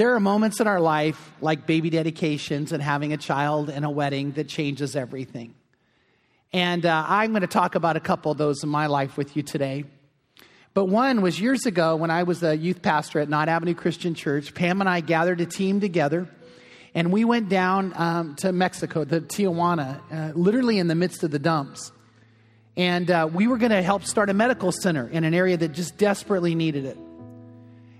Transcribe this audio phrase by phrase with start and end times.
[0.00, 3.90] There are moments in our life, like baby dedications and having a child and a
[3.90, 5.54] wedding, that changes everything.
[6.54, 9.36] And uh, I'm going to talk about a couple of those in my life with
[9.36, 9.84] you today.
[10.72, 14.14] But one was years ago when I was a youth pastor at Knott Avenue Christian
[14.14, 14.54] Church.
[14.54, 16.26] Pam and I gathered a team together,
[16.94, 21.30] and we went down um, to Mexico, the Tijuana, uh, literally in the midst of
[21.30, 21.92] the dumps.
[22.74, 25.72] And uh, we were going to help start a medical center in an area that
[25.72, 26.96] just desperately needed it.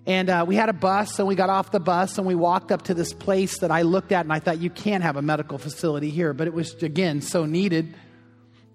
[0.06, 2.72] And uh, we had a bus, and we got off the bus, and we walked
[2.72, 5.22] up to this place that I looked at, and I thought, you can't have a
[5.22, 6.32] medical facility here.
[6.32, 7.94] But it was, again, so needed.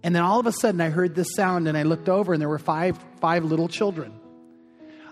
[0.03, 2.41] And then all of a sudden, I heard this sound, and I looked over, and
[2.41, 4.13] there were five, five little children.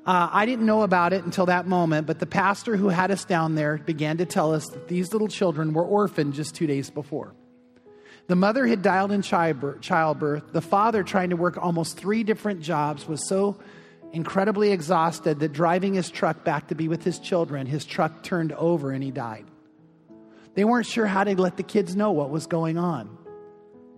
[0.06, 3.24] Uh, I didn't know about it until that moment, but the pastor who had us
[3.24, 6.90] down there began to tell us that these little children were orphaned just two days
[6.90, 7.34] before.
[8.28, 10.52] The mother had died in childbirth.
[10.52, 13.58] The father, trying to work almost three different jobs, was so
[14.14, 18.54] incredibly exhausted that driving his truck back to be with his children, his truck turned
[18.54, 19.46] over and he died.
[20.54, 23.18] They weren't sure how to let the kids know what was going on.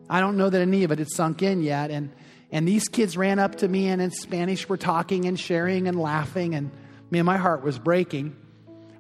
[0.10, 1.92] I don't know that any of it had sunk in yet.
[1.92, 2.14] And,
[2.50, 6.00] and these kids ran up to me and in Spanish were talking and sharing and
[6.00, 6.56] laughing.
[6.56, 6.72] And
[7.12, 8.38] man, my heart was breaking.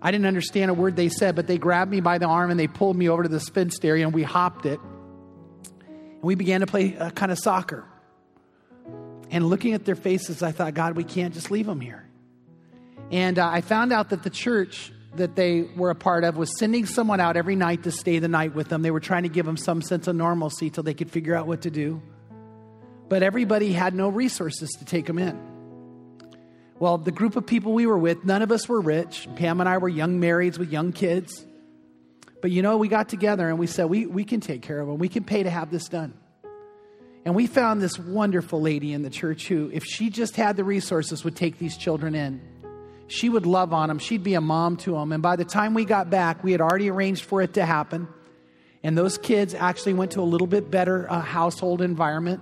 [0.01, 2.59] I didn't understand a word they said, but they grabbed me by the arm and
[2.59, 4.79] they pulled me over to this fenced area and we hopped it.
[4.81, 7.85] And we began to play uh, a kind of soccer.
[9.31, 12.05] And looking at their faces, I thought, God, we can't just leave them here.
[13.11, 16.57] And uh, I found out that the church that they were a part of was
[16.57, 18.81] sending someone out every night to stay the night with them.
[18.81, 21.47] They were trying to give them some sense of normalcy till they could figure out
[21.47, 22.01] what to do.
[23.07, 25.39] But everybody had no resources to take them in.
[26.79, 29.29] Well, the group of people we were with, none of us were rich.
[29.35, 31.45] Pam and I were young marrieds with young kids.
[32.41, 34.87] But you know, we got together and we said, we, we can take care of
[34.87, 34.97] them.
[34.97, 36.13] We can pay to have this done.
[37.25, 40.63] And we found this wonderful lady in the church who, if she just had the
[40.63, 42.39] resources, would take these children in.
[43.07, 43.97] She would love on them.
[43.97, 45.11] She'd be a mom to them.
[45.11, 48.07] And by the time we got back, we had already arranged for it to happen.
[48.83, 52.41] And those kids actually went to a little bit better uh, household environment.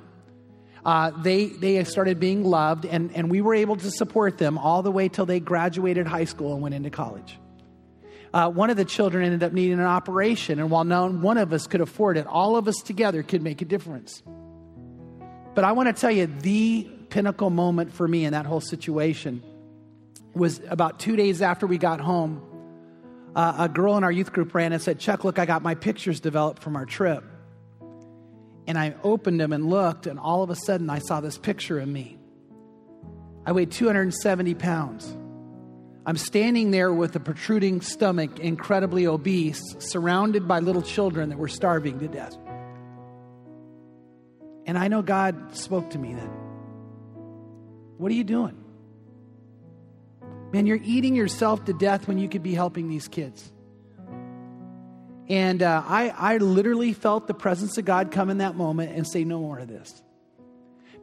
[0.86, 4.84] Uh, they, they started being loved, and, and we were able to support them all
[4.84, 7.40] the way till they graduated high school and went into college.
[8.34, 11.54] Uh, one of the children ended up needing an operation, and while none one of
[11.54, 14.22] us could afford it, all of us together could make a difference.
[15.56, 19.44] But I want to tell you the pinnacle moment for me in that whole situation
[20.34, 22.42] was about two days after we got home.
[23.36, 25.76] Uh, a girl in our youth group ran and said, Chuck, look, I got my
[25.76, 27.24] pictures developed from our trip.
[28.66, 31.80] And I opened them and looked, and all of a sudden I saw this picture
[31.80, 32.18] of me.
[33.46, 35.18] I weighed 270 pounds.
[36.06, 41.48] I'm standing there with a protruding stomach, incredibly obese, surrounded by little children that were
[41.48, 42.38] starving to death.
[44.66, 46.30] And I know God spoke to me then.
[47.98, 48.58] What are you doing?
[50.52, 53.52] Man, you're eating yourself to death when you could be helping these kids.
[55.28, 59.08] And uh, I, I literally felt the presence of God come in that moment and
[59.08, 60.04] say, No more of this.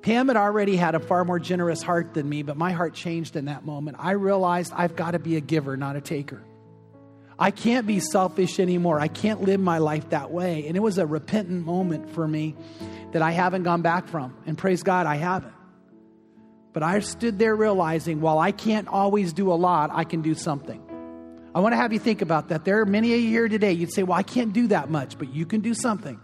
[0.02, 3.36] Pam had already had a far more generous heart than me, but my heart changed
[3.36, 3.98] in that moment.
[4.00, 6.42] I realized I've got to be a giver, not a taker.
[7.38, 9.00] I can't be selfish anymore.
[9.00, 10.66] I can't live my life that way.
[10.66, 12.54] And it was a repentant moment for me
[13.12, 14.36] that I haven't gone back from.
[14.46, 15.54] And praise God, I haven't.
[16.72, 20.34] But I stood there realizing while I can't always do a lot, I can do
[20.34, 20.80] something.
[21.54, 22.64] I want to have you think about that.
[22.64, 25.18] There are many of you here today, you'd say, Well, I can't do that much,
[25.18, 26.20] but you can do something.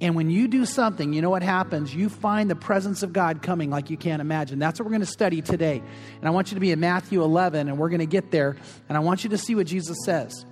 [0.00, 1.94] And when you do something, you know what happens?
[1.94, 4.58] You find the presence of God coming like you can't imagine.
[4.58, 5.82] That's what we're going to study today.
[6.18, 8.56] And I want you to be in Matthew 11, and we're going to get there.
[8.90, 10.44] And I want you to see what Jesus says.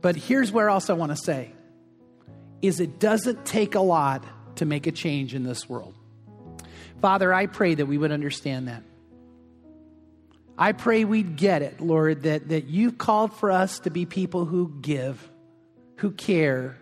[0.00, 1.53] But here's where else I want to say
[2.66, 4.24] is it doesn't take a lot
[4.56, 5.94] to make a change in this world.
[7.00, 8.82] Father, I pray that we would understand that.
[10.56, 14.44] I pray we'd get it, Lord, that, that you've called for us to be people
[14.44, 15.30] who give,
[15.96, 16.78] who care,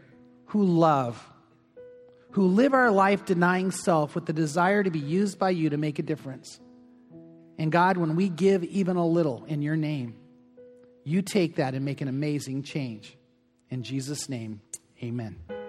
[0.47, 1.26] who love,
[2.32, 5.78] who live our life denying self with the desire to be used by you to
[5.78, 6.60] make a difference.
[7.59, 10.16] And God, when we give even a little in your name,
[11.04, 13.17] you take that and make an amazing change.
[13.70, 14.61] In Jesus' name,
[15.02, 15.62] amen.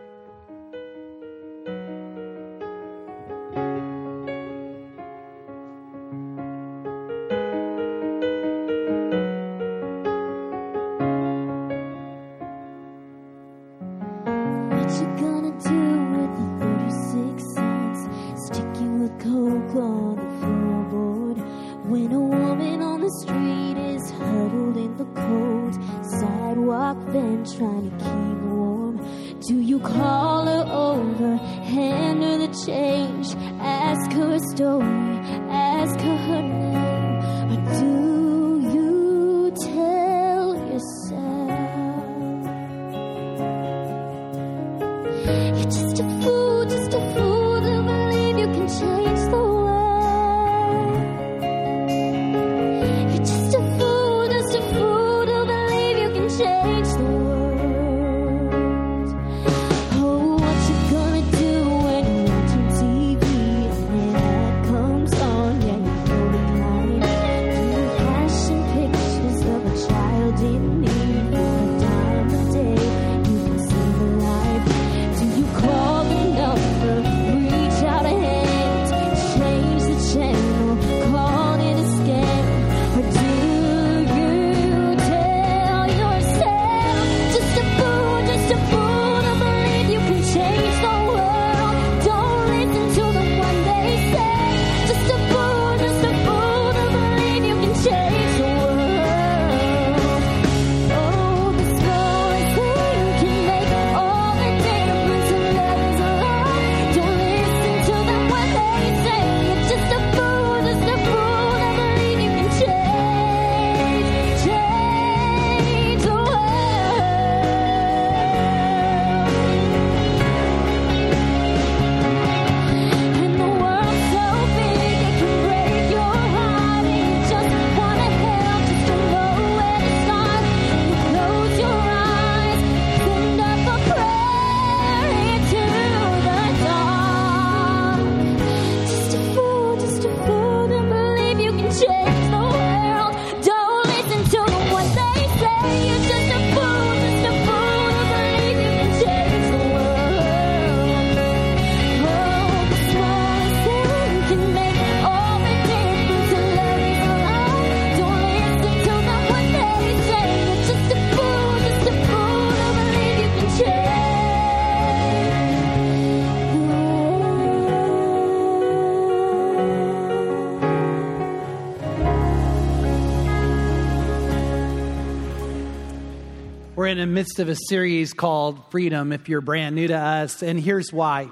[177.24, 181.30] Midst of a series called Freedom, if you're brand new to us, and here's why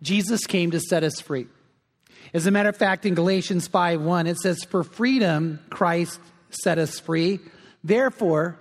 [0.00, 1.48] Jesus came to set us free.
[2.32, 6.20] As a matter of fact, in Galatians 5 1, it says, For freedom, Christ
[6.50, 7.40] set us free.
[7.82, 8.60] Therefore,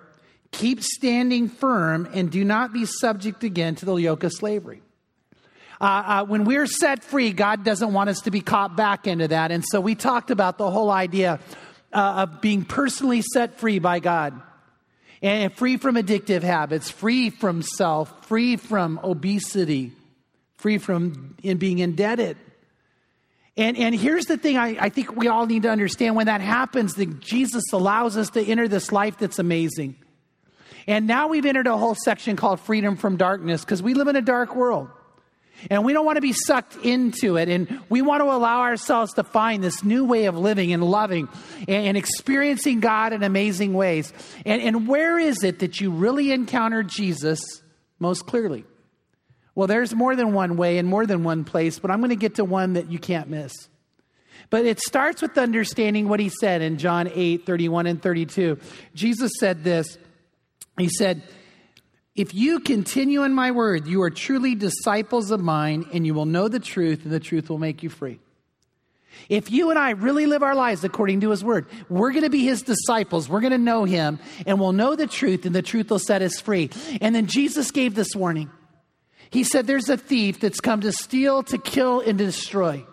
[0.50, 4.82] keep standing firm and do not be subject again to the yoke of slavery.
[5.80, 9.28] Uh, uh, when we're set free, God doesn't want us to be caught back into
[9.28, 9.52] that.
[9.52, 11.40] And so we talked about the whole idea
[11.94, 14.42] uh, of being personally set free by God
[15.22, 19.92] and free from addictive habits, free from self, free from obesity,
[20.58, 22.38] free from in being indebted.
[23.58, 26.42] And, and here's the thing I, I think we all need to understand when that
[26.42, 29.96] happens, that Jesus allows us to enter this life that's amazing.
[30.88, 34.16] And now we've entered a whole section called freedom from darkness because we live in
[34.16, 34.90] a dark world.
[35.70, 37.50] And we don't want to be sucked into it.
[37.50, 41.30] And we want to allow ourselves to find this new way of living and loving
[41.68, 44.12] and, and experiencing God in amazing ways.
[44.46, 47.42] And, and where is it that you really encounter Jesus
[48.00, 48.66] most clearly?
[49.54, 52.16] Well, there's more than one way and more than one place, but I'm going to
[52.16, 53.52] get to one that you can't miss.
[54.50, 58.58] But it starts with understanding what he said in John 8 31 and 32.
[58.94, 59.98] Jesus said this
[60.78, 61.24] He said,
[62.16, 66.26] if you continue in my word, you are truly disciples of mine, and you will
[66.26, 68.20] know the truth, and the truth will make you free.
[69.30, 72.30] If you and I really live our lives according to his word, we're going to
[72.30, 73.30] be his disciples.
[73.30, 76.22] We're going to know him, and we'll know the truth, and the truth will set
[76.22, 76.70] us free.
[77.00, 78.50] And then Jesus gave this warning.
[79.30, 82.86] He said, There's a thief that's come to steal, to kill, and to destroy.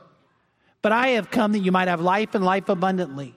[0.81, 3.35] But I have come that you might have life and life abundantly.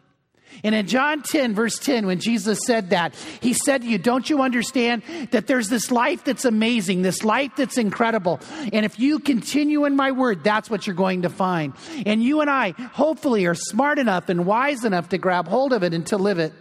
[0.63, 4.29] And in John 10, verse 10, when Jesus said that, he said to you, Don't
[4.29, 8.39] you understand that there's this life that's amazing, this life that's incredible?
[8.71, 11.73] And if you continue in my word, that's what you're going to find.
[12.05, 15.83] And you and I, hopefully, are smart enough and wise enough to grab hold of
[15.83, 16.53] it and to live it.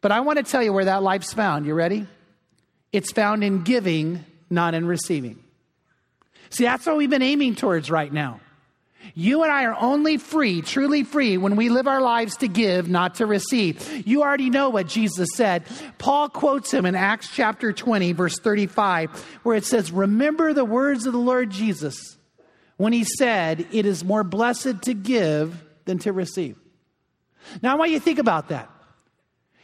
[0.00, 1.64] But I want to tell you where that life's found.
[1.66, 2.06] You ready?
[2.92, 5.42] It's found in giving, not in receiving.
[6.50, 8.40] See, that's what we've been aiming towards right now.
[9.14, 12.88] You and I are only free, truly free, when we live our lives to give,
[12.88, 14.06] not to receive.
[14.06, 15.64] You already know what Jesus said.
[15.98, 19.10] Paul quotes him in Acts chapter 20, verse 35,
[19.42, 22.16] where it says, Remember the words of the Lord Jesus
[22.76, 26.56] when he said, It is more blessed to give than to receive.
[27.62, 28.70] Now, I want you to think about that.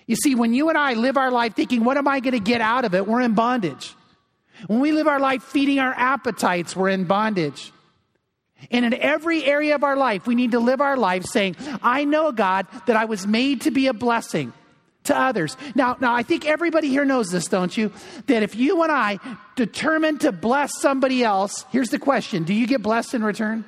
[0.06, 2.40] You see, when you and I live our life thinking, What am I going to
[2.40, 3.06] get out of it?
[3.06, 3.94] We're in bondage.
[4.66, 7.72] When we live our life feeding our appetites, we're in bondage.
[8.70, 12.04] And in every area of our life, we need to live our life saying, I
[12.04, 14.52] know, God, that I was made to be a blessing
[15.04, 15.56] to others.
[15.74, 17.92] Now, now I think everybody here knows this, don't you?
[18.26, 19.18] That if you and I
[19.56, 23.64] determine to bless somebody else, here's the question do you get blessed in return?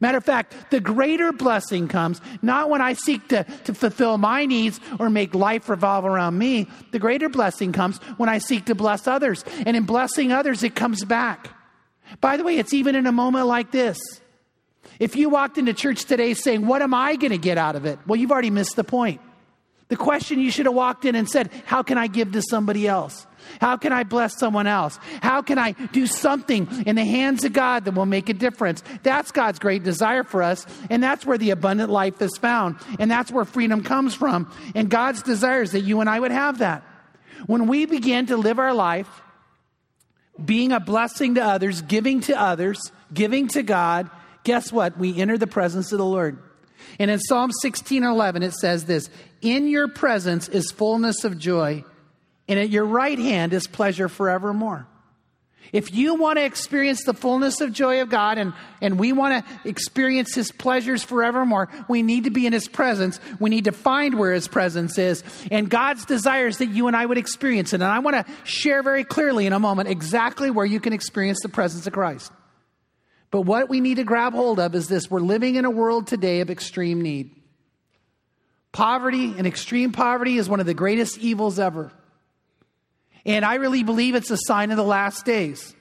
[0.00, 4.46] Matter of fact, the greater blessing comes not when I seek to, to fulfill my
[4.46, 6.68] needs or make life revolve around me.
[6.90, 9.44] The greater blessing comes when I seek to bless others.
[9.66, 11.50] And in blessing others, it comes back.
[12.20, 13.98] By the way, it's even in a moment like this.
[14.98, 17.86] If you walked into church today saying, What am I going to get out of
[17.86, 17.98] it?
[18.06, 19.20] Well, you've already missed the point.
[19.88, 22.86] The question you should have walked in and said, How can I give to somebody
[22.86, 23.26] else?
[23.60, 24.98] How can I bless someone else?
[25.20, 28.84] How can I do something in the hands of God that will make a difference?
[29.02, 33.10] That's God's great desire for us, and that's where the abundant life is found, and
[33.10, 34.52] that's where freedom comes from.
[34.76, 36.84] And God's desire is that you and I would have that.
[37.46, 39.08] When we begin to live our life
[40.44, 42.78] being a blessing to others, giving to others,
[43.12, 44.10] giving to God,
[44.44, 44.98] guess what?
[44.98, 46.38] We enter the presence of the Lord.
[46.98, 49.10] And in Psalm 16 11, it says this
[49.42, 51.84] In your presence is fullness of joy,
[52.48, 54.86] and at your right hand is pleasure forevermore.
[55.72, 59.44] If you want to experience the fullness of joy of God and, and we want
[59.44, 63.20] to experience His pleasures forevermore, we need to be in His presence.
[63.38, 65.22] We need to find where His presence is.
[65.50, 67.76] And God's desires that you and I would experience it.
[67.76, 71.40] And I want to share very clearly in a moment exactly where you can experience
[71.42, 72.32] the presence of Christ.
[73.30, 76.08] But what we need to grab hold of is this we're living in a world
[76.08, 77.30] today of extreme need.
[78.72, 81.92] Poverty and extreme poverty is one of the greatest evils ever.
[83.24, 85.74] And I really believe it's a sign of the last days.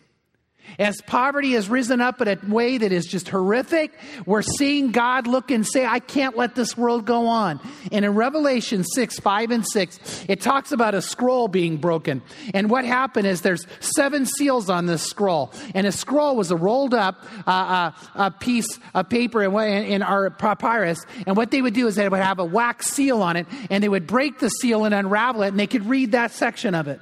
[0.77, 3.91] As poverty has risen up in a way that is just horrific,
[4.25, 7.59] we're seeing God look and say, I can't let this world go on.
[7.91, 12.21] And in Revelation 6, 5, and 6, it talks about a scroll being broken.
[12.53, 15.51] And what happened is there's seven seals on this scroll.
[15.73, 20.29] And a scroll was a rolled up uh, uh, a piece of paper in our
[20.29, 20.99] papyrus.
[21.25, 23.83] And what they would do is they would have a wax seal on it, and
[23.83, 26.87] they would break the seal and unravel it, and they could read that section of
[26.87, 26.99] it.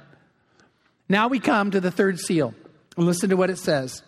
[1.08, 2.54] Now we come to the third seal.
[2.96, 4.02] And listen to what it says.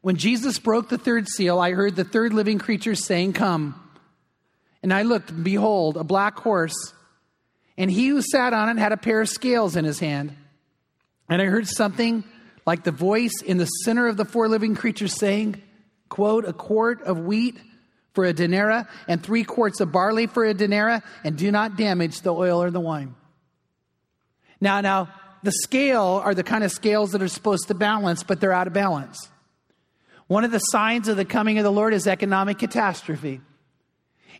[0.00, 3.74] When Jesus broke the third seal, I heard the third living creature saying, Come.
[4.82, 6.94] And I looked, and behold, a black horse.
[7.76, 10.36] And he who sat on it had a pair of scales in his hand.
[11.28, 12.24] And I heard something
[12.64, 15.60] like the voice in the center of the four living creatures saying,
[16.08, 17.58] quote, a quart of wheat
[18.12, 22.20] for a denarius and three quarts of barley for a denarius, and do not damage
[22.20, 23.14] the oil or the wine.
[24.60, 25.08] Now, now,
[25.42, 28.66] the scale are the kind of scales that are supposed to balance, but they're out
[28.66, 29.30] of balance.
[30.26, 33.40] One of the signs of the coming of the Lord is economic catastrophe.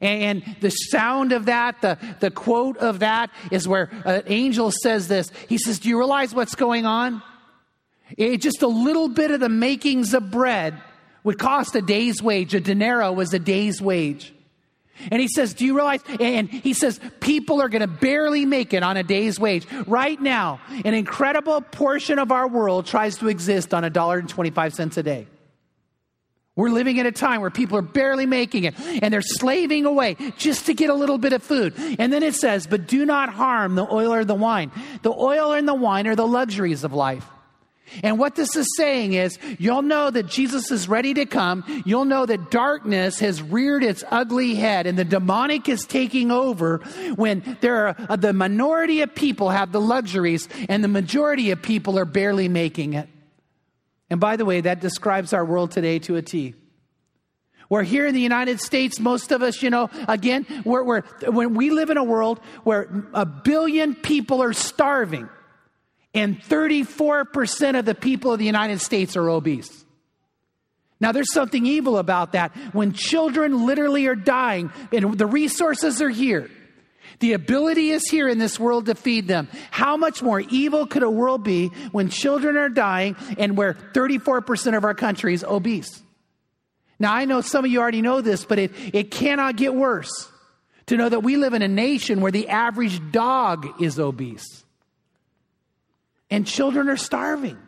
[0.01, 5.09] And the sound of that, the, the quote of that, is where an angel says
[5.09, 5.31] this.
[5.49, 7.23] He says, Do you realize what's going on?
[8.17, 10.81] It, just a little bit of the makings of bread
[11.23, 12.55] would cost a day's wage.
[12.55, 14.33] A denaro was a day's wage.
[15.11, 16.01] And he says, Do you realize?
[16.19, 19.67] And he says, people are going to barely make it on a day's wage.
[19.87, 24.29] Right now, an incredible portion of our world tries to exist on a dollar and
[24.29, 25.27] 25 cents a day.
[26.57, 30.17] We're living in a time where people are barely making it and they're slaving away
[30.37, 31.75] just to get a little bit of food.
[31.99, 34.71] And then it says, But do not harm the oil or the wine.
[35.03, 37.27] The oil and the wine are the luxuries of life.
[38.03, 41.83] And what this is saying is, you'll know that Jesus is ready to come.
[41.85, 46.79] You'll know that darkness has reared its ugly head and the demonic is taking over
[47.17, 51.63] when there are uh, the minority of people have the luxuries and the majority of
[51.63, 53.09] people are barely making it.
[54.09, 56.55] And by the way, that describes our world today to a T.
[57.69, 61.55] Where here in the United States, most of us, you know, again, we're, we're, when
[61.55, 65.29] we live in a world where a billion people are starving
[66.15, 69.85] and 34% of the people of the United States are obese.
[71.01, 72.55] Now, there's something evil about that.
[72.73, 76.51] When children literally are dying and the resources are here,
[77.21, 79.49] the ability is here in this world to feed them.
[79.71, 84.77] How much more evil could a world be when children are dying and where 34%
[84.77, 86.03] of our country is obese?
[86.99, 90.31] Now, I know some of you already know this, but it, it cannot get worse
[90.87, 94.65] to know that we live in a nation where the average dog is obese
[96.31, 97.59] and children are starving.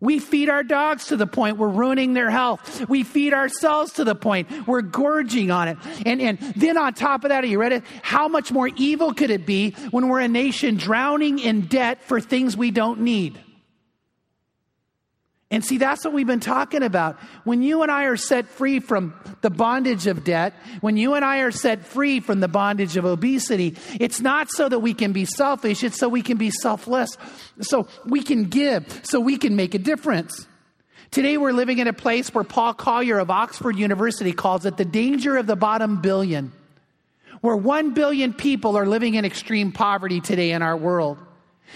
[0.00, 2.88] We feed our dogs to the point we're ruining their health.
[2.88, 5.76] We feed ourselves to the point we're gorging on it.
[6.06, 7.82] And, and then on top of that, are you ready?
[8.02, 12.18] How much more evil could it be when we're a nation drowning in debt for
[12.18, 13.38] things we don't need?
[15.52, 17.18] And see, that's what we've been talking about.
[17.42, 21.24] When you and I are set free from the bondage of debt, when you and
[21.24, 25.12] I are set free from the bondage of obesity, it's not so that we can
[25.12, 27.18] be selfish, it's so we can be selfless,
[27.60, 30.46] so we can give, so we can make a difference.
[31.10, 34.84] Today, we're living in a place where Paul Collier of Oxford University calls it the
[34.84, 36.52] danger of the bottom billion,
[37.40, 41.18] where one billion people are living in extreme poverty today in our world.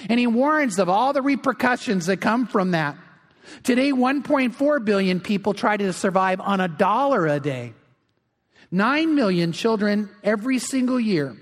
[0.08, 2.96] And he warns of all the repercussions that come from that.
[3.62, 7.74] Today, 1.4 billion people try to survive on a dollar a day.
[8.70, 11.36] 9 million children every single year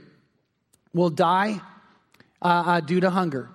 [0.93, 1.61] will die
[2.43, 3.49] uh, uh, due to hunger.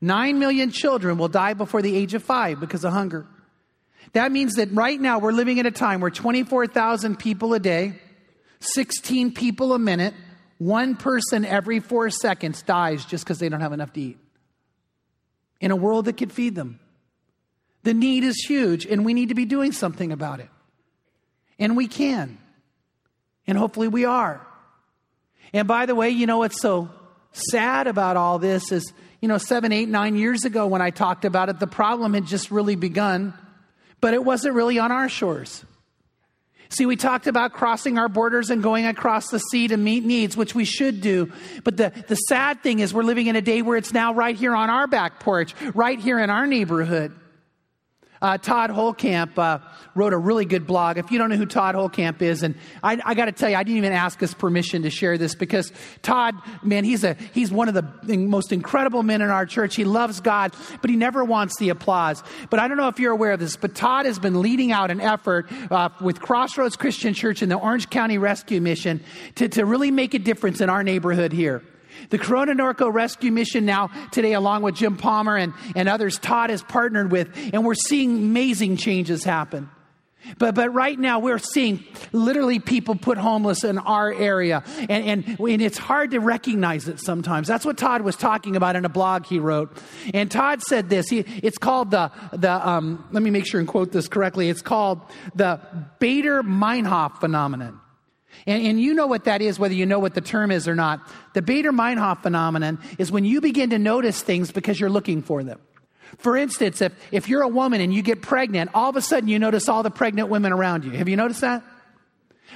[0.00, 3.26] 9 million children will die before the age of five because of hunger.
[4.14, 8.00] That means that right now we're living in a time where 24,000 people a day,
[8.60, 10.14] 16 people a minute,
[10.58, 14.18] one person every four seconds dies just because they don't have enough to eat.
[15.60, 16.80] In a world that could feed them.
[17.82, 20.48] The need is huge, and we need to be doing something about it.
[21.58, 22.38] And we can.
[23.46, 24.46] And hopefully we are.
[25.52, 26.90] And by the way, you know what's so
[27.32, 31.24] sad about all this is, you know, seven, eight, nine years ago when I talked
[31.24, 33.34] about it, the problem had just really begun,
[34.00, 35.64] but it wasn't really on our shores.
[36.68, 40.38] See, we talked about crossing our borders and going across the sea to meet needs,
[40.38, 41.30] which we should do.
[41.64, 44.34] But the, the sad thing is, we're living in a day where it's now right
[44.34, 47.14] here on our back porch, right here in our neighborhood.
[48.22, 49.58] Uh, Todd Holcamp uh,
[49.96, 50.96] wrote a really good blog.
[50.96, 53.56] If you don't know who Todd Holcamp is, and I, I got to tell you,
[53.56, 57.50] I didn't even ask his permission to share this because Todd, man, he's a he's
[57.50, 59.74] one of the most incredible men in our church.
[59.74, 62.22] He loves God, but he never wants the applause.
[62.48, 64.92] But I don't know if you're aware of this, but Todd has been leading out
[64.92, 69.02] an effort uh, with Crossroads Christian Church and the Orange County Rescue Mission
[69.34, 71.64] to, to really make a difference in our neighborhood here.
[72.10, 76.50] The Corona Norco Rescue Mission now, today, along with Jim Palmer and, and others, Todd
[76.50, 79.70] has partnered with, and we're seeing amazing changes happen.
[80.38, 85.40] But, but right now, we're seeing literally people put homeless in our area, and, and,
[85.40, 87.48] and it's hard to recognize it sometimes.
[87.48, 89.76] That's what Todd was talking about in a blog he wrote.
[90.14, 93.68] And Todd said this he, it's called the, the um, let me make sure and
[93.68, 95.00] quote this correctly, it's called
[95.34, 95.60] the
[96.00, 97.80] Baader Meinhof phenomenon.
[98.46, 100.74] And, and, you know what that is, whether you know what the term is or
[100.74, 101.00] not.
[101.32, 105.44] The Baader Meinhof phenomenon is when you begin to notice things because you're looking for
[105.44, 105.60] them.
[106.18, 109.28] For instance, if, if you're a woman and you get pregnant, all of a sudden
[109.28, 110.90] you notice all the pregnant women around you.
[110.90, 111.62] Have you noticed that?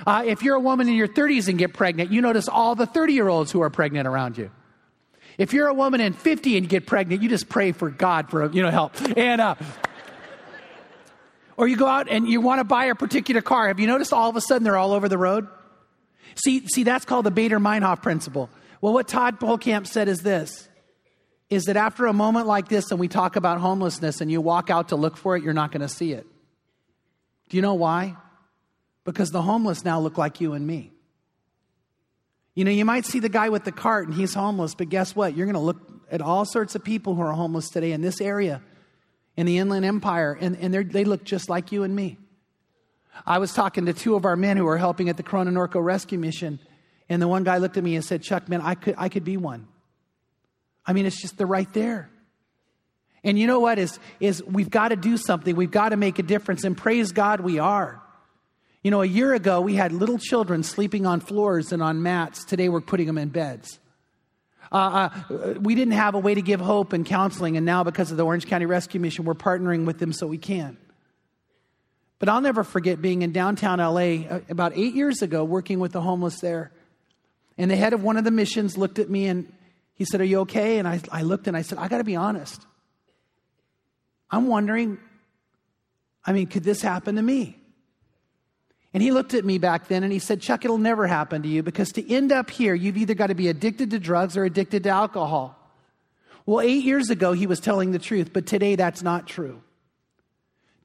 [0.07, 2.87] Uh, if you're a woman in your 30s and get pregnant, you notice all the
[2.87, 4.51] 30 year olds who are pregnant around you.
[5.39, 8.51] If you're a woman in 50 and get pregnant, you just pray for God for
[8.51, 8.93] you know help.
[9.17, 9.55] And uh,
[11.57, 13.69] or you go out and you want to buy a particular car.
[13.69, 15.49] Have you noticed all of a sudden they're all over the road?
[16.35, 18.51] See, see, that's called the Baader Meinhof principle.
[18.81, 20.69] Well, what Todd Polkamp said is this
[21.49, 24.69] is that after a moment like this and we talk about homelessness and you walk
[24.69, 26.27] out to look for it, you're not going to see it.
[27.49, 28.17] Do you know why?
[29.05, 30.91] Because the homeless now look like you and me.
[32.57, 35.15] You know, you might see the guy with the cart and he's homeless, but guess
[35.15, 35.37] what?
[35.37, 35.77] You're going to look
[36.11, 38.63] at all sorts of people who are homeless today in this area,
[39.37, 42.19] in the Inland Empire, and, and they look just like you and me.
[43.25, 45.83] I was talking to two of our men who were helping at the Corona Norco
[45.83, 46.59] Rescue Mission,
[47.09, 49.25] and the one guy looked at me and said, Chuck, man, I could, I could
[49.25, 49.69] be one.
[50.85, 52.11] I mean, it's just they're right there.
[53.25, 55.57] And you know what is is we've got to do something.
[55.57, 56.63] We've got to make a difference.
[56.63, 58.01] And praise God, we are.
[58.85, 62.45] You know, a year ago we had little children sleeping on floors and on mats.
[62.45, 63.81] Today we're putting them in beds.
[64.71, 68.11] Uh, uh, we didn't have a way to give hope and counseling, and now because
[68.11, 70.77] of the Orange County Rescue Mission, we're partnering with them so we can.
[72.19, 75.93] But I'll never forget being in downtown LA uh, about eight years ago, working with
[75.93, 76.73] the homeless there.
[77.59, 79.53] And the head of one of the missions looked at me and
[79.95, 80.79] he said, Are you okay?
[80.79, 82.65] And I, I looked and I said, I got to be honest.
[84.31, 84.99] I'm wondering,
[86.25, 87.59] I mean, could this happen to me?
[88.93, 91.49] And he looked at me back then and he said, Chuck, it'll never happen to
[91.49, 94.45] you because to end up here, you've either got to be addicted to drugs or
[94.45, 95.55] addicted to alcohol.
[96.47, 99.63] Well, eight years ago, he was telling the truth, but today that's not true.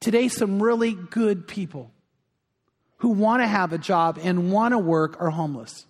[0.01, 1.91] Today, some really good people
[2.97, 5.85] who want to have a job and want to work are homeless.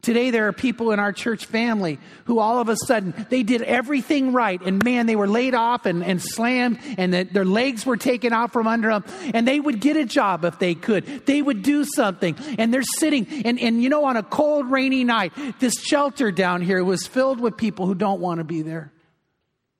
[0.00, 3.60] Today, there are people in our church family who all of a sudden they did
[3.60, 7.84] everything right, and man, they were laid off and, and slammed, and the, their legs
[7.84, 9.04] were taken out from under them,
[9.34, 11.26] and they would get a job if they could.
[11.26, 15.04] They would do something, and they're sitting, and, and you know, on a cold, rainy
[15.04, 18.92] night, this shelter down here was filled with people who don't want to be there.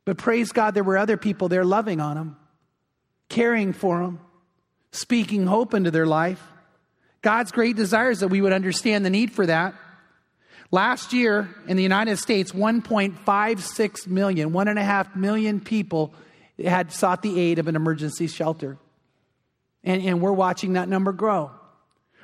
[0.04, 2.36] But praise God, there were other people there loving on them,
[3.30, 4.20] caring for them,
[4.92, 6.46] speaking hope into their life.
[7.22, 9.74] God's great desire is that we would understand the need for that.
[10.70, 16.14] Last year in the United States, 1.56 million, one and a half million people
[16.62, 18.76] had sought the aid of an emergency shelter.
[19.82, 21.50] And, and we're watching that number grow.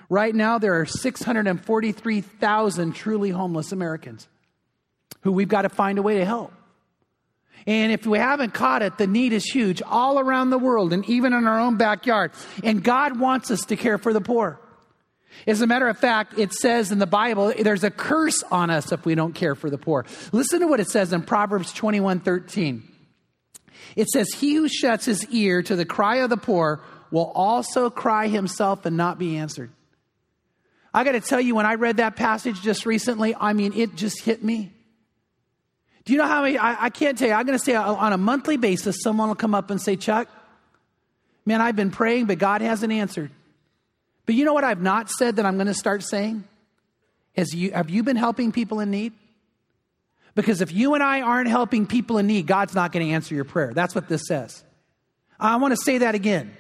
[0.09, 4.29] Right now, there are 643,000 truly homeless Americans
[5.23, 6.53] who we've got to find a way to help.
[7.67, 11.05] And if we haven't caught it, the need is huge all around the world and
[11.09, 12.33] even in our own backyard.
[12.63, 14.61] And God wants us to care for the poor.
[15.47, 18.93] As a matter of fact, it says in the Bible, there's a curse on us
[18.93, 20.07] if we don't care for the poor.
[20.33, 22.83] Listen to what it says in Proverbs 21 13.
[23.97, 27.91] It says, He who shuts his ear to the cry of the poor will also
[27.91, 29.71] cry himself and not be answered.
[30.95, 33.97] I got to tell you, when I read that passage just recently, I mean, it
[33.97, 34.73] just hit me.
[36.07, 36.57] Do you know how many?
[36.57, 37.35] I, I can't tell you.
[37.35, 39.97] I'm going to say uh, on a monthly basis, someone will come up and say,
[39.97, 40.29] Chuck,
[41.45, 43.33] man, I've been praying, but God hasn't answered.
[44.25, 46.45] But you know what I've not said that I'm going to start saying?
[47.35, 49.13] Is you, have you been helping people in need?
[50.37, 53.35] Because if you and I aren't helping people in need, God's not going to answer
[53.35, 53.73] your prayer.
[53.75, 54.65] That's what this says.
[55.41, 56.57] I want to say that again.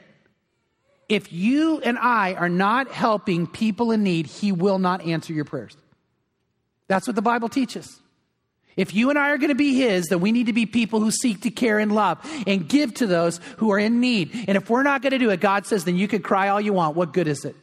[1.08, 5.44] If you and I are not helping people in need, He will not answer your
[5.44, 5.76] prayers.
[6.88, 8.00] That's what the Bible teaches.
[8.76, 11.00] If you and I are going to be His, then we need to be people
[11.00, 14.32] who seek to care and love and give to those who are in need.
[14.46, 16.60] And if we're not going to do it, God says, then you can cry all
[16.60, 16.94] you want.
[16.96, 17.56] What good is it?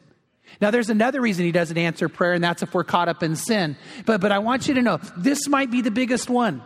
[0.60, 3.36] Now, there's another reason He doesn't answer prayer, and that's if we're caught up in
[3.36, 3.76] sin.
[4.06, 6.62] But, but I want you to know this might be the biggest one.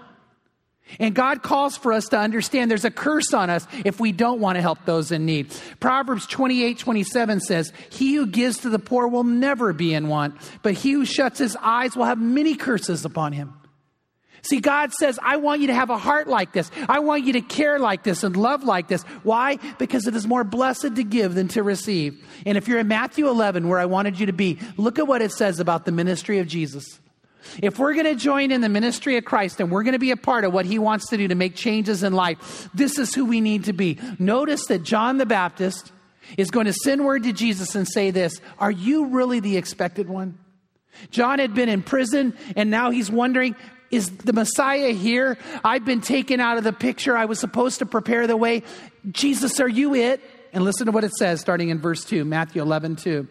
[0.98, 4.40] And God calls for us to understand there's a curse on us if we don't
[4.40, 5.54] want to help those in need.
[5.80, 10.36] Proverbs 28 27 says, He who gives to the poor will never be in want,
[10.62, 13.52] but he who shuts his eyes will have many curses upon him.
[14.42, 16.70] See, God says, I want you to have a heart like this.
[16.88, 19.02] I want you to care like this and love like this.
[19.22, 19.56] Why?
[19.78, 22.24] Because it is more blessed to give than to receive.
[22.46, 25.22] And if you're in Matthew 11, where I wanted you to be, look at what
[25.22, 27.00] it says about the ministry of Jesus.
[27.62, 30.10] If we're going to join in the ministry of Christ and we're going to be
[30.10, 33.14] a part of what he wants to do to make changes in life, this is
[33.14, 33.98] who we need to be.
[34.18, 35.92] Notice that John the Baptist
[36.36, 40.08] is going to send word to Jesus and say this Are you really the expected
[40.08, 40.38] one?
[41.10, 43.54] John had been in prison and now he's wondering,
[43.90, 45.38] is the Messiah here?
[45.64, 47.16] I've been taken out of the picture.
[47.16, 48.62] I was supposed to prepare the way.
[49.10, 50.20] Jesus, are you it?
[50.52, 53.28] And listen to what it says starting in verse 2, Matthew 11, 2.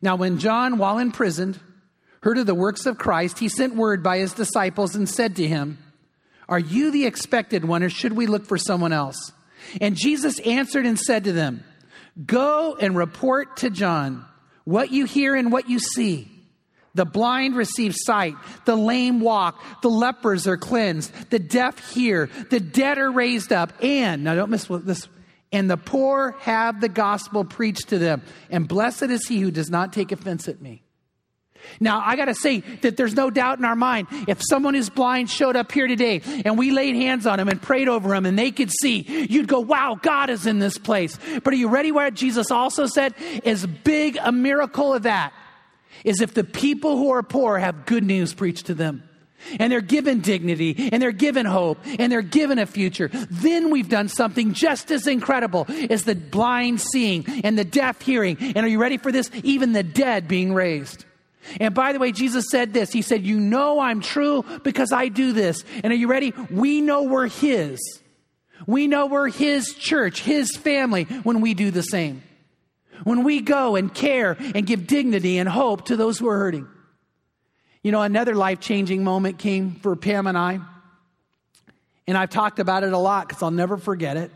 [0.00, 1.58] Now, when John, while imprisoned,
[2.22, 5.46] heard of the works of Christ, he sent word by his disciples and said to
[5.46, 5.78] him,
[6.48, 9.32] Are you the expected one, or should we look for someone else?
[9.80, 11.64] And Jesus answered and said to them,
[12.26, 14.24] Go and report to John
[14.64, 16.31] What you hear and what you see.
[16.94, 18.34] The blind receive sight,
[18.66, 23.72] the lame walk, the lepers are cleansed, the deaf hear, the dead are raised up,
[23.82, 25.08] and, now don't miss this,
[25.52, 28.22] and the poor have the gospel preached to them.
[28.50, 30.82] And blessed is he who does not take offense at me.
[31.80, 34.90] Now, I got to say that there's no doubt in our mind if someone who's
[34.90, 38.26] blind showed up here today and we laid hands on him and prayed over him
[38.26, 41.18] and they could see, you'd go, wow, God is in this place.
[41.44, 43.14] But are you ready what Jesus also said?
[43.44, 45.32] As big a miracle of that
[46.04, 49.08] is if the people who are poor have good news preached to them.
[49.58, 53.10] And they're given dignity, and they're given hope, and they're given a future.
[53.12, 58.36] Then we've done something just as incredible as the blind seeing and the deaf hearing.
[58.38, 59.30] And are you ready for this?
[59.42, 61.04] Even the dead being raised.
[61.60, 65.08] And by the way, Jesus said this He said, You know I'm true because I
[65.08, 65.64] do this.
[65.82, 66.32] And are you ready?
[66.50, 67.80] We know we're His.
[68.66, 72.22] We know we're His church, His family when we do the same.
[73.04, 76.68] When we go and care and give dignity and hope to those who are hurting.
[77.82, 80.60] You know, another life changing moment came for Pam and I.
[82.06, 84.30] And I've talked about it a lot because I'll never forget it.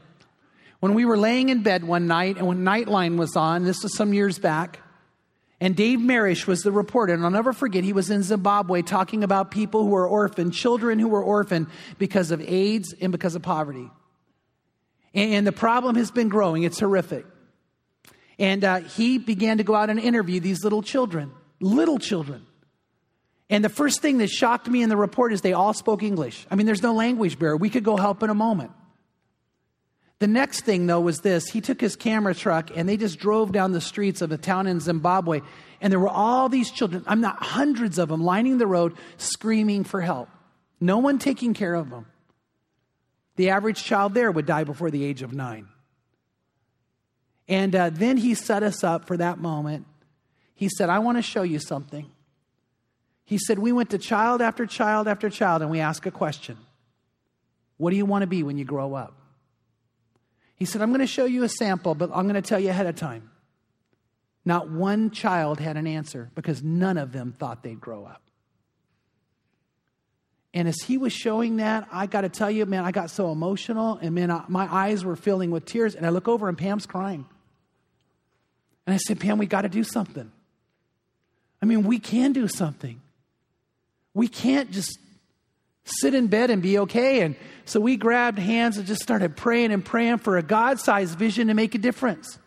[0.81, 3.97] When we were laying in bed one night and when Nightline was on, this was
[3.97, 4.81] some years back,
[5.61, 7.15] and Dave Marash was the reporter.
[7.15, 10.99] And I'll never forget, he was in Zimbabwe talking about people who were orphaned, children
[10.99, 13.91] who were orphaned because of AIDS and because of poverty.
[15.15, 17.25] And, the problem has been growing, it's horrific.
[18.39, 22.47] And uh, he began to go out and interview these little children, little children.
[23.49, 26.47] And the first thing that shocked me in the report is they all spoke English.
[26.51, 27.57] I mean, there's no language barrier.
[27.57, 28.73] We could go help in a moment.
[30.19, 33.53] The next thing, though, was this he took his camera truck and they just drove
[33.53, 35.43] down the streets of a town in Zimbabwe.
[35.81, 39.85] And there were all these children, I'm not hundreds of them, lining the road, screaming
[39.85, 40.29] for help.
[40.81, 42.07] No one taking care of them.
[43.37, 45.69] The average child there would die before the age of nine.
[47.49, 49.87] And uh, then he set us up for that moment.
[50.55, 52.11] He said, I want to show you something.
[53.25, 56.57] He said, We went to child after child after child and we asked a question
[57.77, 59.15] What do you want to be when you grow up?
[60.57, 62.71] He said, I'm going to show you a sample, but I'm going to tell you
[62.71, 63.31] ahead of time.
[64.45, 68.23] Not one child had an answer because none of them thought they'd grow up.
[70.55, 73.31] And as he was showing that, I got to tell you, man, I got so
[73.31, 75.95] emotional, and man, I, my eyes were filling with tears.
[75.95, 77.27] And I look over, and Pam's crying.
[78.87, 80.31] And I said, Pam, we got to do something.
[81.61, 83.01] I mean, we can do something.
[84.15, 84.99] We can't just
[85.85, 87.23] sit in bed and be okay.
[87.23, 91.19] And so we grabbed hands and just started praying and praying for a God sized
[91.19, 92.39] vision to make a difference.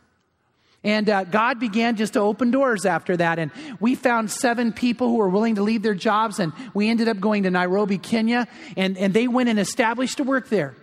[0.84, 3.38] And uh, God began just to open doors after that.
[3.38, 6.40] And we found seven people who were willing to leave their jobs.
[6.40, 8.48] And we ended up going to Nairobi, Kenya.
[8.78, 10.76] And, and they went and established to work there.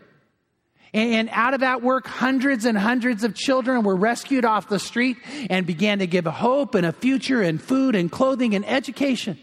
[0.96, 5.18] And, out of that work, hundreds and hundreds of children were rescued off the street
[5.50, 9.38] and began to give hope and a future and food and clothing and education.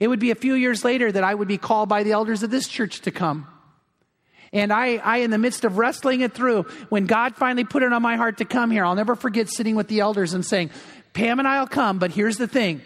[0.00, 2.42] It would be a few years later that I would be called by the elders
[2.42, 3.46] of this church to come.
[4.52, 7.92] And I, I, in the midst of wrestling it through, when God finally put it
[7.92, 10.70] on my heart to come here, I'll never forget sitting with the elders and saying,
[11.12, 12.82] Pam and I'll come, but here's the thing.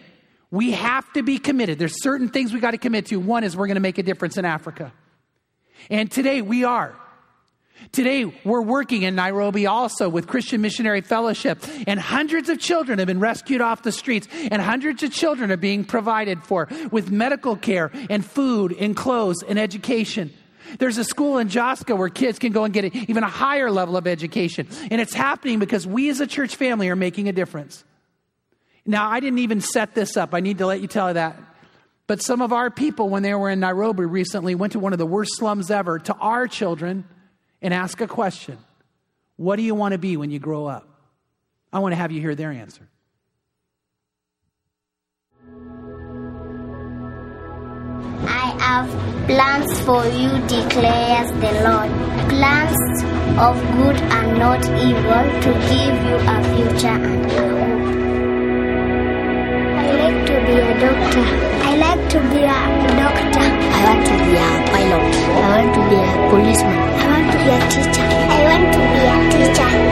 [0.50, 1.78] We have to be committed.
[1.78, 3.16] There's certain things we got to commit to.
[3.16, 4.92] One is we're going to make a difference in Africa.
[5.88, 6.94] And today we are.
[7.90, 13.08] Today, we're working in Nairobi also with Christian Missionary Fellowship, and hundreds of children have
[13.08, 17.56] been rescued off the streets, and hundreds of children are being provided for with medical
[17.56, 20.32] care and food and clothes and education.
[20.78, 23.96] There's a school in Joska where kids can go and get even a higher level
[23.96, 24.68] of education.
[24.90, 27.84] And it's happening because we as a church family are making a difference.
[28.86, 30.34] Now, I didn't even set this up.
[30.34, 31.38] I need to let you tell you that.
[32.06, 34.98] But some of our people, when they were in Nairobi recently, went to one of
[34.98, 37.04] the worst slums ever to our children
[37.62, 38.58] and ask a question
[39.36, 40.86] What do you want to be when you grow up?
[41.72, 42.86] I want to have you hear their answer.
[48.26, 48.88] I have
[49.26, 51.90] plans for you, declares the Lord.
[52.28, 53.02] Plans
[53.38, 57.72] of good and not evil to give you a future and a hope.
[59.78, 61.24] I like to be a doctor.
[61.64, 62.62] I like to be a
[63.00, 63.48] doctor.
[63.72, 65.14] I want to be a pilot.
[65.32, 67.11] I want to be a policeman.
[67.42, 68.06] Be a teacher.
[68.30, 69.91] I want to be a teacher.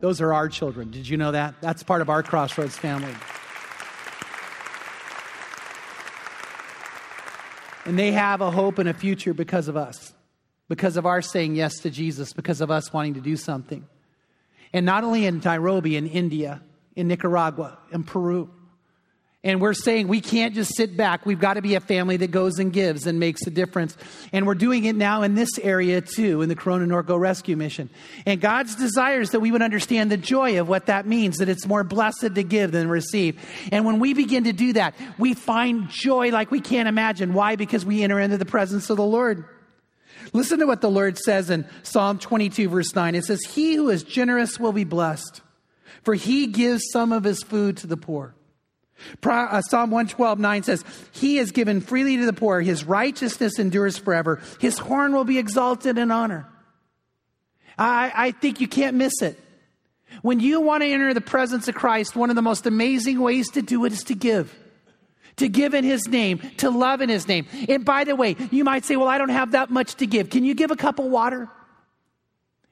[0.00, 0.90] Those are our children.
[0.90, 1.56] Did you know that?
[1.60, 3.14] That's part of our Crossroads family.
[7.84, 10.12] And they have a hope and a future because of us,
[10.68, 13.86] because of our saying yes to Jesus, because of us wanting to do something.
[14.72, 16.62] And not only in Nairobi, in India,
[16.94, 18.50] in Nicaragua, in Peru,
[19.44, 21.24] and we're saying we can't just sit back.
[21.24, 23.96] We've got to be a family that goes and gives and makes a difference.
[24.32, 27.88] And we're doing it now in this area too, in the Corona Norco Rescue Mission.
[28.26, 31.48] And God's desire is that we would understand the joy of what that means, that
[31.48, 33.40] it's more blessed to give than receive.
[33.70, 37.32] And when we begin to do that, we find joy like we can't imagine.
[37.32, 37.54] Why?
[37.54, 39.44] Because we enter into the presence of the Lord.
[40.32, 43.14] Listen to what the Lord says in Psalm 22, verse 9.
[43.14, 45.42] It says, He who is generous will be blessed,
[46.02, 48.34] for he gives some of his food to the poor.
[49.22, 52.60] Uh, Psalm 112, 9 says, He has given freely to the poor.
[52.60, 54.40] His righteousness endures forever.
[54.60, 56.46] His horn will be exalted in honor.
[57.78, 59.38] I, I think you can't miss it.
[60.22, 63.50] When you want to enter the presence of Christ, one of the most amazing ways
[63.50, 64.54] to do it is to give.
[65.36, 67.46] To give in His name, to love in His name.
[67.68, 70.30] And by the way, you might say, Well, I don't have that much to give.
[70.30, 71.48] Can you give a cup of water?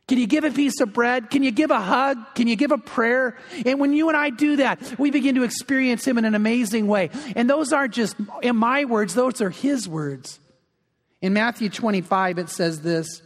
[0.09, 1.31] Can you give a piece of bread?
[1.31, 2.19] Can you give a hug?
[2.37, 3.37] Can you give a prayer?
[3.65, 6.87] And when you and I do that, we begin to experience Him in an amazing
[6.87, 7.11] way.
[7.35, 10.39] And those aren't just in my words, those are His words.
[11.21, 13.21] In Matthew 25, it says this,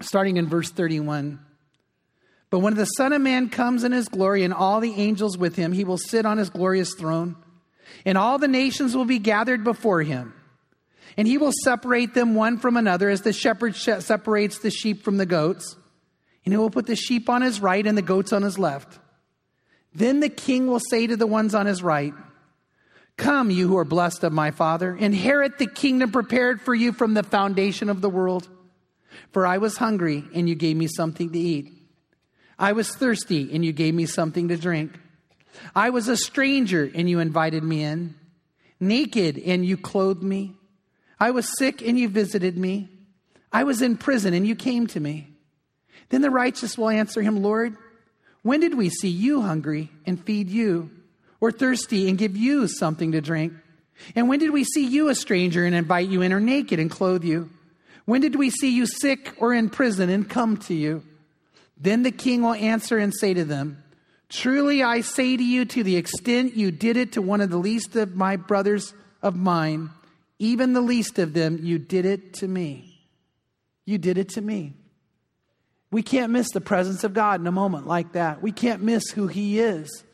[0.00, 1.38] starting in verse 31.
[2.48, 5.54] But when the Son of Man comes in his glory and all the angels with
[5.54, 7.36] him, he will sit on his glorious throne,
[8.04, 10.34] and all the nations will be gathered before him.
[11.16, 15.16] And he will separate them one from another as the shepherd separates the sheep from
[15.16, 15.76] the goats
[16.44, 18.98] and he will put the sheep on his right and the goats on his left.
[19.94, 22.14] Then the king will say to the ones on his right,
[23.16, 27.12] Come, you who are blessed of my Father, inherit the kingdom prepared for you from
[27.12, 28.48] the foundation of the world.
[29.32, 31.70] For I was hungry, and you gave me something to eat.
[32.58, 34.98] I was thirsty, and you gave me something to drink.
[35.74, 38.14] I was a stranger, and you invited me in.
[38.78, 40.54] Naked, and you clothed me.
[41.18, 42.88] I was sick, and you visited me.
[43.52, 45.28] I was in prison, and you came to me.
[46.10, 47.76] Then the righteous will answer him, Lord,
[48.42, 50.90] when did we see you hungry and feed you,
[51.40, 53.52] or thirsty and give you something to drink?
[54.14, 56.90] And when did we see you a stranger and invite you in, or naked and
[56.90, 57.50] clothe you?
[58.04, 61.04] When did we see you sick or in prison and come to you?
[61.76, 63.82] Then the king will answer and say to them,
[64.28, 67.56] Truly I say to you, to the extent you did it to one of the
[67.56, 69.90] least of my brothers of mine,
[70.38, 73.00] even the least of them, you did it to me.
[73.84, 74.74] You did it to me.
[75.90, 78.42] We can't miss the presence of God in a moment like that.
[78.42, 80.04] We can't miss who He is.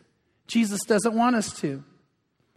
[0.46, 1.84] Jesus doesn't want us to.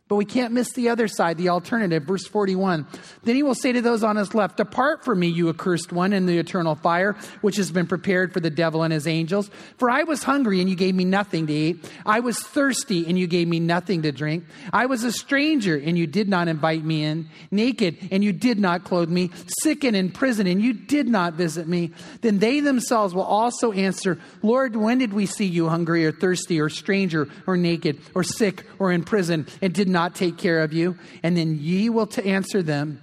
[0.10, 2.02] But we can't miss the other side, the alternative.
[2.02, 2.88] Verse 41.
[3.24, 6.14] Then he will say to those on his left, Depart from me, you accursed one,
[6.14, 9.52] in the eternal fire, which has been prepared for the devil and his angels.
[9.78, 11.92] For I was hungry, and you gave me nothing to eat.
[12.08, 14.46] I was thirsty, and you gave me nothing to drink.
[14.74, 17.30] I was a stranger, and you did not invite me in.
[17.52, 19.30] Naked, and you did not clothe me.
[19.62, 21.92] Sick and in prison, and you did not visit me.
[22.22, 26.60] Then they themselves will also answer, Lord, when did we see you hungry, or thirsty,
[26.60, 30.62] or stranger, or naked, or sick, or in prison, and did not not take care
[30.62, 30.98] of you?
[31.24, 33.02] And then ye will to answer them,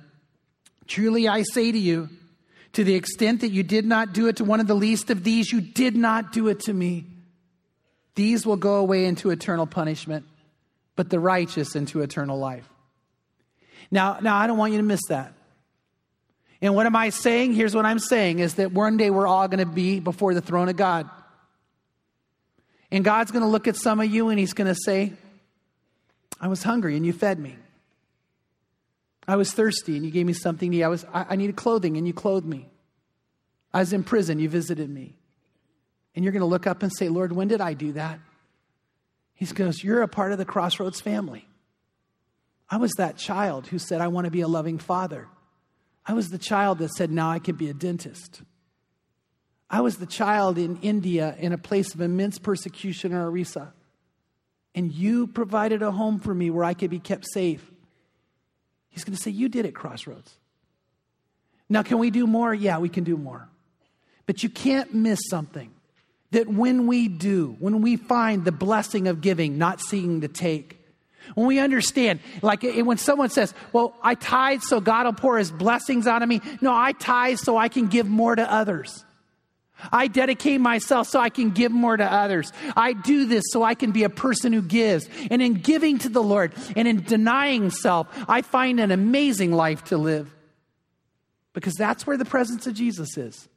[0.86, 2.08] Truly I say to you,
[2.72, 5.22] to the extent that you did not do it to one of the least of
[5.22, 7.04] these, you did not do it to me.
[8.14, 10.24] These will go away into eternal punishment,
[10.94, 12.66] but the righteous into eternal life.
[13.90, 15.34] Now, now I don't want you to miss that.
[16.62, 17.52] And what am I saying?
[17.52, 20.40] Here's what I'm saying is that one day we're all going to be before the
[20.40, 21.10] throne of God.
[22.90, 25.12] And God's going to look at some of you and he's going to say,
[26.40, 27.56] I was hungry and you fed me.
[29.28, 30.84] I was thirsty and you gave me something to eat.
[30.84, 32.68] I, was, I, I needed clothing and you clothed me.
[33.72, 35.16] I was in prison, you visited me.
[36.14, 38.20] And you're going to look up and say, Lord, when did I do that?
[39.34, 41.46] He goes, You're a part of the Crossroads family.
[42.70, 45.28] I was that child who said, I want to be a loving father.
[46.06, 48.42] I was the child that said, Now I can be a dentist.
[49.68, 53.74] I was the child in India in a place of immense persecution in Orissa
[54.76, 57.68] and you provided a home for me where I could be kept safe.
[58.90, 60.32] He's going to say, You did it, Crossroads.
[61.68, 62.54] Now, can we do more?
[62.54, 63.48] Yeah, we can do more.
[64.26, 65.72] But you can't miss something
[66.30, 70.78] that when we do, when we find the blessing of giving, not seeking to take,
[71.34, 75.38] when we understand, like eh, when someone says, Well, I tithe so God will pour
[75.38, 76.40] his blessings out of me.
[76.60, 79.04] No, I tithe so I can give more to others.
[79.92, 82.52] I dedicate myself so I can give more to others.
[82.76, 85.08] I do this so I can be a person who gives.
[85.30, 89.84] And in giving to the Lord and in denying self, I find an amazing life
[89.84, 90.34] to live.
[91.52, 93.48] Because that's where the presence of Jesus is.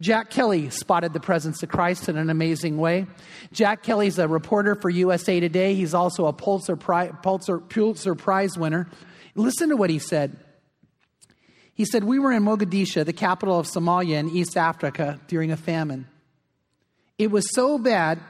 [0.00, 3.06] Jack Kelley spotted the presence of Christ in an amazing way.
[3.52, 5.74] Jack Kelley's a reporter for USA Today.
[5.74, 8.88] He's also a Pulitzer, Pulitzer, Pulitzer Prize winner.
[9.34, 10.36] Listen to what he said.
[11.78, 15.56] He said, We were in Mogadishu, the capital of Somalia in East Africa, during a
[15.56, 16.06] famine.
[17.16, 18.20] It was so bad,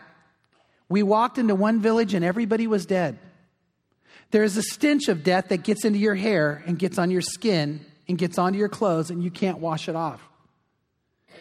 [0.88, 3.18] we walked into one village and everybody was dead.
[4.30, 7.22] There is a stench of death that gets into your hair and gets on your
[7.22, 10.22] skin and gets onto your clothes, and you can't wash it off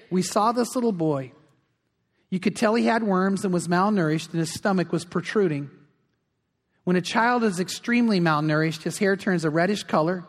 [0.09, 1.31] we saw this little boy.
[2.29, 5.69] You could tell he had worms and was malnourished, and his stomach was protruding.
[6.83, 10.25] When a child is extremely malnourished, his hair turns a reddish color,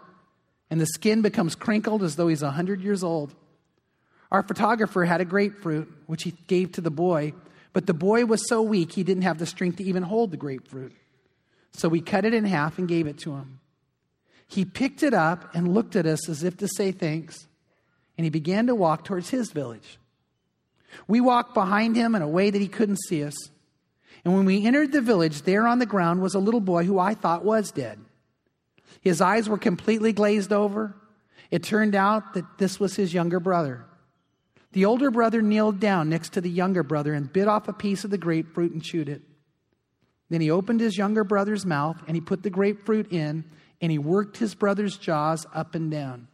[0.70, 3.34] and the skin becomes crinkled as though he's 100 years old.
[4.30, 7.32] Our photographer had a grapefruit, which he gave to the boy,
[7.72, 10.36] but the boy was so weak he didn't have the strength to even hold the
[10.36, 10.92] grapefruit.
[11.72, 13.60] So we cut it in half and gave it to him.
[14.46, 17.46] He picked it up and looked at us as if to say thanks
[18.18, 19.98] and he began to walk towards his village.
[21.06, 23.36] We walked behind him in a way that he couldn't see us.
[24.24, 26.98] And when we entered the village, there on the ground was a little boy who
[26.98, 28.00] I thought was dead.
[29.00, 30.94] His eyes were completely glazed over.
[31.50, 33.84] It turned out that this was his younger brother.
[34.72, 38.04] The older brother kneeled down next to the younger brother and bit off a piece
[38.04, 39.22] of the grapefruit and chewed it.
[40.28, 43.44] Then he opened his younger brother's mouth and he put the grapefruit in
[43.80, 46.28] and he worked his brother's jaws up and down.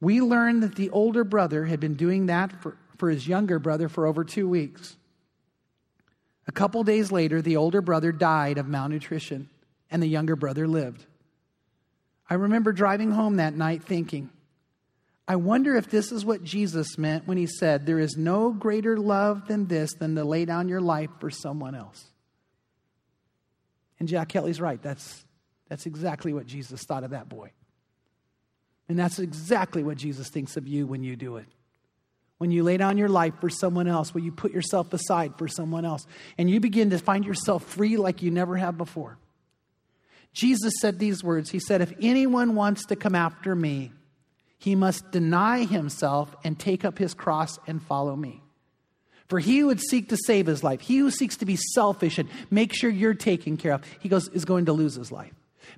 [0.00, 3.88] We learned that the older brother had been doing that for, for his younger brother
[3.88, 4.96] for over two weeks.
[6.46, 9.50] A couple days later, the older brother died of malnutrition,
[9.90, 11.04] and the younger brother lived.
[12.28, 14.30] I remember driving home that night thinking,
[15.26, 18.96] I wonder if this is what Jesus meant when he said, There is no greater
[18.96, 22.04] love than this than to lay down your life for someone else.
[23.98, 24.80] And Jack Kelley's right.
[24.80, 25.24] That's,
[25.68, 27.50] that's exactly what Jesus thought of that boy.
[28.88, 31.46] And that's exactly what Jesus thinks of you when you do it.
[32.38, 35.48] When you lay down your life for someone else, when you put yourself aside for
[35.48, 36.06] someone else,
[36.38, 39.18] and you begin to find yourself free like you never have before.
[40.32, 43.92] Jesus said these words He said, If anyone wants to come after me,
[44.58, 48.42] he must deny himself and take up his cross and follow me.
[49.28, 52.18] For he who would seek to save his life, he who seeks to be selfish
[52.18, 55.34] and make sure you're taken care of, he goes, is going to lose his life.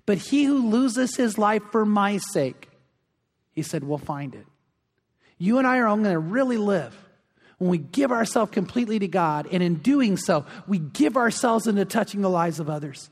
[0.07, 2.69] But he who loses his life for my sake,
[3.53, 4.47] he said, We'll find it.
[5.37, 6.97] You and I are only going to really live
[7.59, 9.49] when we give ourselves completely to God.
[9.51, 13.11] And in doing so, we give ourselves into touching the lives of others.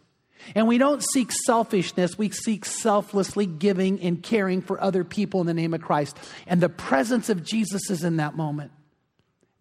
[0.55, 5.47] And we don't seek selfishness, we seek selflessly giving and caring for other people in
[5.47, 6.17] the name of Christ.
[6.47, 8.73] And the presence of Jesus is in that moment.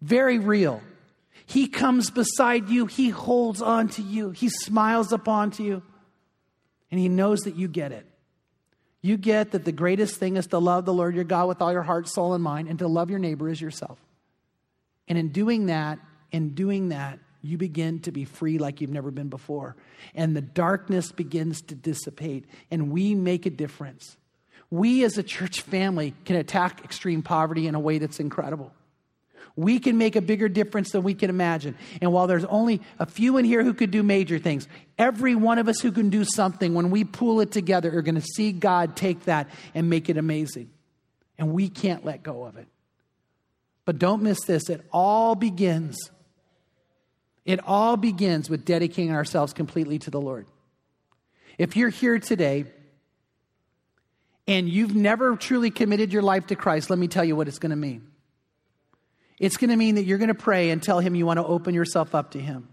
[0.00, 0.82] Very real.
[1.46, 5.82] He comes beside you, He holds on to you, He smiles upon you,
[6.90, 8.06] and He knows that you get it
[9.00, 11.72] you get that the greatest thing is to love the Lord your God with all
[11.72, 13.98] your heart, soul, and mind, and to love your neighbor as yourself.
[15.06, 15.98] And in doing that,
[16.32, 17.18] in doing that,
[17.48, 19.76] you begin to be free like you've never been before.
[20.14, 24.16] And the darkness begins to dissipate, and we make a difference.
[24.70, 28.72] We as a church family can attack extreme poverty in a way that's incredible
[29.58, 31.76] we can make a bigger difference than we can imagine.
[32.00, 35.58] And while there's only a few in here who could do major things, every one
[35.58, 38.52] of us who can do something, when we pull it together, are going to see
[38.52, 40.70] God take that and make it amazing.
[41.38, 42.68] And we can't let go of it.
[43.84, 45.98] But don't miss this it all begins.
[47.48, 50.46] It all begins with dedicating ourselves completely to the Lord.
[51.56, 52.66] If you're here today
[54.46, 57.58] and you've never truly committed your life to Christ, let me tell you what it's
[57.58, 58.06] going to mean.
[59.38, 61.46] It's going to mean that you're going to pray and tell him you want to
[61.46, 62.68] open yourself up to him.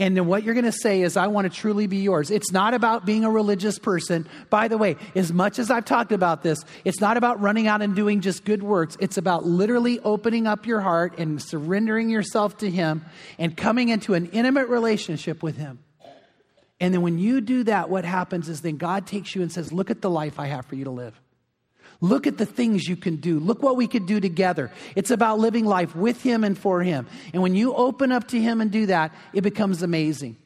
[0.00, 2.30] And then what you're going to say is, I want to truly be yours.
[2.30, 4.26] It's not about being a religious person.
[4.48, 7.82] By the way, as much as I've talked about this, it's not about running out
[7.82, 8.96] and doing just good works.
[8.98, 13.04] It's about literally opening up your heart and surrendering yourself to Him
[13.38, 15.80] and coming into an intimate relationship with Him.
[16.80, 19.70] And then when you do that, what happens is then God takes you and says,
[19.70, 21.20] Look at the life I have for you to live.
[22.00, 23.38] Look at the things you can do.
[23.38, 24.70] Look what we could do together.
[24.96, 27.06] It's about living life with Him and for Him.
[27.34, 30.36] And when you open up to Him and do that, it becomes amazing.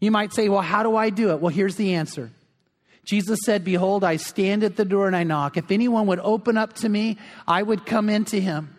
[0.00, 1.40] You might say, Well, how do I do it?
[1.40, 2.30] Well, here's the answer.
[3.04, 5.56] Jesus said, Behold, I stand at the door and I knock.
[5.56, 8.74] If anyone would open up to me, I would come into him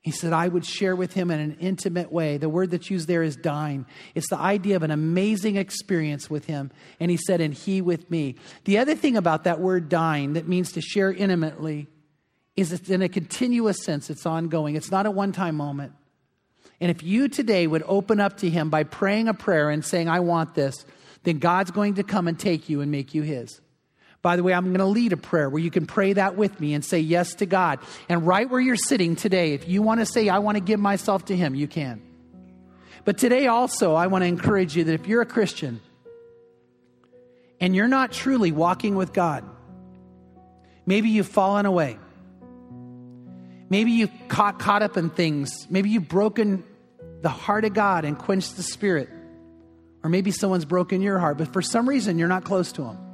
[0.00, 2.36] he said, I would share with him in an intimate way.
[2.38, 3.84] The word that's used there is dine.
[4.14, 6.70] It's the idea of an amazing experience with him.
[7.00, 8.36] And he said, and he with me.
[8.64, 11.88] The other thing about that word dine that means to share intimately
[12.56, 14.76] is it's in a continuous sense, it's ongoing.
[14.76, 15.92] It's not a one time moment.
[16.80, 20.08] And if you today would open up to him by praying a prayer and saying,
[20.08, 20.84] I want this,
[21.24, 23.60] then God's going to come and take you and make you his.
[24.20, 26.58] By the way, I'm going to lead a prayer where you can pray that with
[26.58, 27.78] me and say yes to God.
[28.08, 30.80] And right where you're sitting today, if you want to say, I want to give
[30.80, 32.02] myself to Him, you can.
[33.04, 35.80] But today also, I want to encourage you that if you're a Christian
[37.60, 39.44] and you're not truly walking with God,
[40.84, 41.98] maybe you've fallen away.
[43.70, 45.66] Maybe you've caught, caught up in things.
[45.70, 46.64] Maybe you've broken
[47.22, 49.08] the heart of God and quenched the Spirit.
[50.02, 53.07] Or maybe someone's broken your heart, but for some reason you're not close to Him.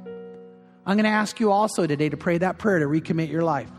[0.85, 3.71] I'm going to ask you also today to pray that prayer to recommit your life.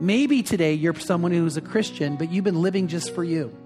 [0.00, 3.56] Maybe today you're someone who's a Christian, but you've been living just for you.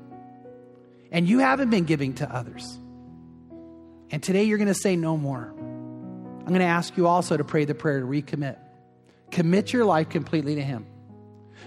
[1.10, 2.78] And you haven't been giving to others.
[4.10, 5.52] And today you're going to say no more.
[5.58, 8.56] I'm going to ask you also to pray the prayer to recommit.
[9.32, 10.86] Commit your life completely to Him.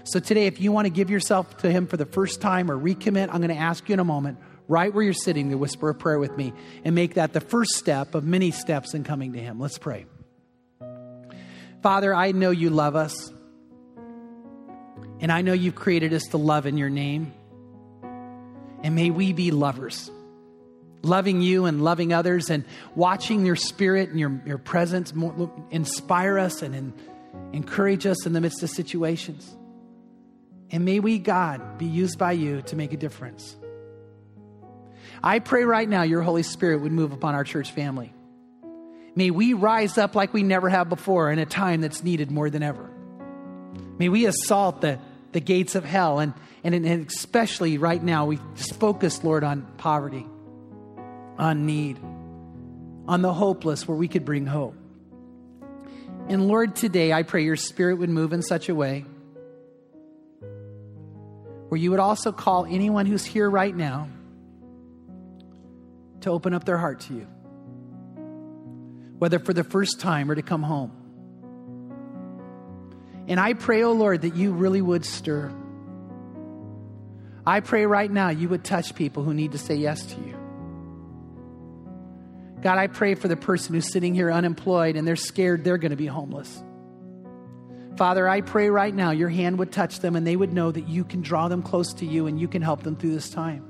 [0.04, 2.78] So today, if you want to give yourself to Him for the first time or
[2.78, 4.38] recommit, I'm going to ask you in a moment,
[4.68, 7.72] right where you're sitting, to whisper a prayer with me and make that the first
[7.72, 9.60] step of many steps in coming to Him.
[9.60, 10.06] Let's pray.
[11.82, 13.32] Father, I know you love us.
[15.20, 17.34] And I know you've created us to love in your name.
[18.82, 20.10] And may we be lovers,
[21.02, 22.64] loving you and loving others and
[22.94, 25.12] watching your spirit and your, your presence
[25.70, 26.94] inspire us and in,
[27.52, 29.54] encourage us in the midst of situations.
[30.70, 33.56] And may we, God, be used by you to make a difference.
[35.22, 38.14] I pray right now your Holy Spirit would move upon our church family.
[39.14, 42.48] May we rise up like we never have before in a time that's needed more
[42.48, 42.88] than ever.
[43.98, 44.98] May we assault the,
[45.32, 46.32] the gates of hell, and,
[46.62, 48.38] and, and especially right now, we
[48.78, 50.26] focus, Lord, on poverty,
[51.38, 51.98] on need,
[53.08, 54.74] on the hopeless, where we could bring hope.
[56.28, 59.04] And Lord, today I pray your spirit would move in such a way
[61.68, 64.08] where you would also call anyone who's here right now
[66.20, 67.26] to open up their heart to you
[69.20, 70.90] whether for the first time or to come home.
[73.28, 75.52] And I pray, oh Lord, that you really would stir.
[77.46, 80.36] I pray right now you would touch people who need to say yes to you.
[82.62, 85.90] God, I pray for the person who's sitting here unemployed and they're scared they're going
[85.90, 86.62] to be homeless.
[87.98, 90.88] Father, I pray right now your hand would touch them and they would know that
[90.88, 93.66] you can draw them close to you and you can help them through this time.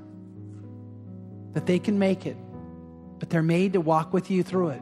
[1.55, 2.37] That they can make it,
[3.19, 4.81] but they're made to walk with you through it.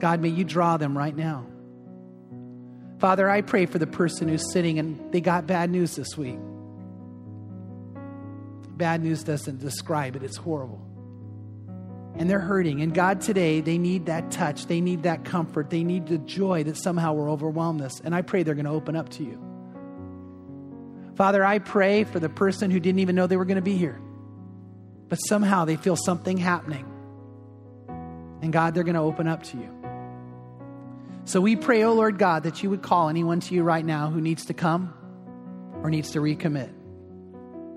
[0.00, 1.46] God, may you draw them right now.
[2.98, 6.38] Father, I pray for the person who's sitting and they got bad news this week.
[8.76, 10.80] Bad news doesn't describe it, it's horrible.
[12.16, 12.80] And they're hurting.
[12.80, 14.66] And God, today, they need that touch.
[14.66, 15.68] They need that comfort.
[15.68, 18.00] They need the joy that somehow will overwhelm this.
[18.04, 19.40] And I pray they're going to open up to you.
[21.16, 23.76] Father, I pray for the person who didn't even know they were going to be
[23.76, 24.00] here,
[25.08, 26.86] but somehow they feel something happening.
[28.42, 29.73] And God, they're going to open up to you.
[31.26, 34.10] So we pray, oh Lord God, that you would call anyone to you right now
[34.10, 34.92] who needs to come
[35.82, 36.70] or needs to recommit.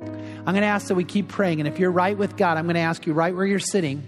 [0.01, 1.59] I'm going to ask that we keep praying.
[1.59, 4.05] And if you're right with God, I'm going to ask you right where you're sitting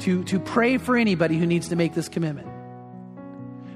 [0.00, 2.48] to, to pray for anybody who needs to make this commitment.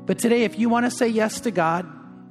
[0.06, 1.86] But today, if you want to say yes to God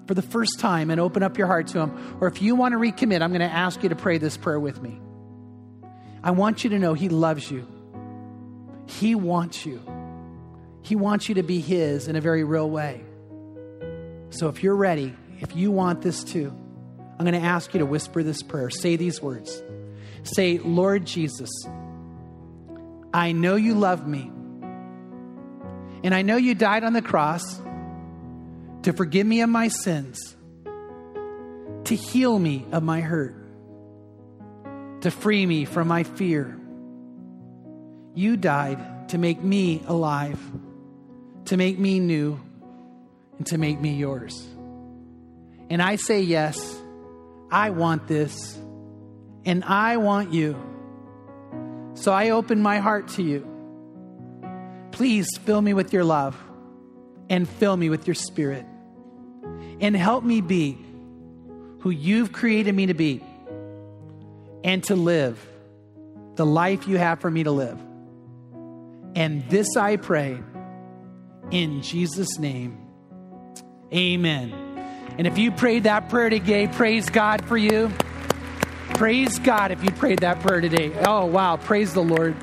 [0.07, 2.73] for the first time and open up your heart to Him, or if you want
[2.73, 4.99] to recommit, I'm going to ask you to pray this prayer with me.
[6.23, 7.67] I want you to know He loves you,
[8.87, 9.81] He wants you.
[10.87, 13.03] He wants you to be His in a very real way.
[14.29, 17.85] So if you're ready, if you want this too, I'm going to ask you to
[17.85, 18.69] whisper this prayer.
[18.69, 19.61] Say these words
[20.23, 21.49] Say, Lord Jesus,
[23.13, 24.31] I know you love me.
[26.05, 27.59] And I know you died on the cross
[28.83, 30.37] to forgive me of my sins,
[31.83, 33.35] to heal me of my hurt,
[35.01, 36.57] to free me from my fear.
[38.15, 40.39] You died to make me alive
[41.47, 42.39] to make me new
[43.37, 44.47] and to make me yours.
[45.69, 46.57] And I say, Yes,
[47.51, 48.57] I want this,
[49.45, 50.55] and I want you.
[51.95, 53.47] So I open my heart to you.
[54.91, 56.35] Please fill me with your love
[57.29, 58.65] and fill me with your spirit.
[59.79, 60.77] And help me be
[61.79, 63.23] who you've created me to be
[64.63, 65.39] and to live
[66.35, 67.79] the life you have for me to live.
[69.15, 70.39] And this I pray
[71.51, 72.87] in Jesus' name.
[73.93, 74.53] Amen.
[75.17, 77.91] And if you prayed that prayer today, praise God for you.
[78.95, 80.93] Praise God if you prayed that prayer today.
[81.05, 81.57] Oh, wow.
[81.57, 82.35] Praise the Lord.